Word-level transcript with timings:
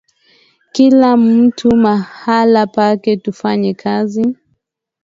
kila 0.71 1.17
mtu 1.17 1.75
mahala 1.75 2.67
pake 2.67 3.17
tufanye 3.17 3.73
kazi 3.73 4.35